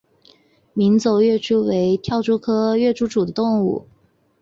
[0.73, 3.85] 鸣走跃蛛为跳蛛科跃蛛属的动物。